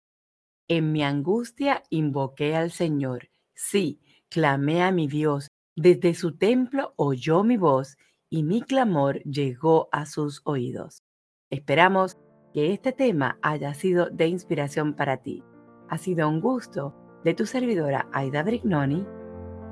En 0.67 0.91
mi 0.91 1.05
angustia 1.05 1.85
invoqué 1.91 2.57
al 2.57 2.73
Señor. 2.73 3.29
Sí, 3.55 4.01
clamé 4.29 4.83
a 4.83 4.91
mi 4.91 5.07
Dios 5.07 5.49
desde 5.77 6.15
su 6.15 6.37
templo 6.37 6.93
oyó 6.97 7.45
mi 7.45 7.57
voz 7.57 7.97
y 8.29 8.43
mi 8.43 8.63
clamor 8.63 9.23
llegó 9.23 9.89
a 9.93 10.07
sus 10.07 10.41
oídos. 10.45 11.05
Esperamos 11.51 12.17
que 12.53 12.73
este 12.73 12.93
tema 12.93 13.39
haya 13.43 13.73
sido 13.75 14.11
de 14.11 14.27
inspiración 14.27 14.95
para 14.95 15.19
ti. 15.19 15.45
Ha 15.89 15.99
sido 15.99 16.29
un 16.29 16.41
gusto 16.41 16.97
de 17.23 17.35
tu 17.35 17.47
servidora 17.47 18.09
Aida 18.13 18.43
Brignoni 18.43 19.07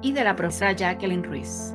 y 0.00 0.12
de 0.12 0.22
la 0.22 0.36
profesora 0.36 0.72
Jacqueline 0.72 1.24
Ruiz. 1.24 1.74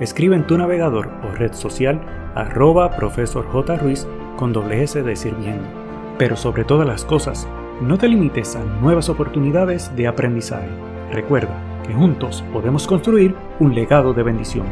escribe 0.00 0.34
en 0.34 0.46
tu 0.46 0.58
navegador 0.58 1.10
o 1.22 1.34
red 1.36 1.52
social 1.52 2.00
arroba 2.34 2.96
profesor 2.96 3.46
J. 3.46 3.76
Ruiz 3.76 4.06
con 4.36 4.52
doble 4.52 4.82
S 4.82 5.02
de 5.02 5.16
sirviendo. 5.16 5.64
Pero 6.18 6.36
sobre 6.36 6.64
todas 6.64 6.86
las 6.86 7.04
cosas, 7.04 7.46
no 7.80 7.98
te 7.98 8.08
limites 8.08 8.56
a 8.56 8.64
nuevas 8.64 9.08
oportunidades 9.08 9.94
de 9.96 10.06
aprendizaje. 10.06 10.68
Recuerda 11.12 11.56
que 11.86 11.94
juntos 11.94 12.44
podemos 12.52 12.86
construir 12.86 13.34
un 13.58 13.74
legado 13.74 14.12
de 14.12 14.22
bendición. 14.22 14.66